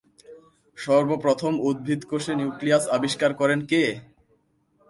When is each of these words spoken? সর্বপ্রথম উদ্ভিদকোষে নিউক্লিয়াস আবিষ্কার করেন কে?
সর্বপ্রথম 0.77 1.53
উদ্ভিদকোষে 1.69 2.33
নিউক্লিয়াস 2.35 2.83
আবিষ্কার 2.97 3.31
করেন 3.33 3.59
কে? 3.65 3.83